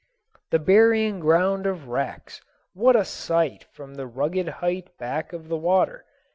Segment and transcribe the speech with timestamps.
[0.49, 2.41] The burying ground of wrecks!
[2.73, 6.05] What a sight from the rugged height back of the water!